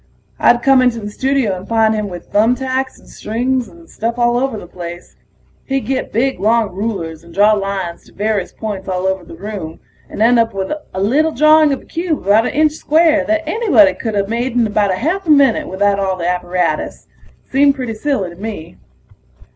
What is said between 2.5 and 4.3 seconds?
tacks and strings and stuff